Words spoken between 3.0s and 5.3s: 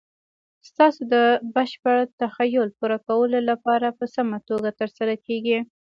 کولو لپاره په سمه توګه تر سره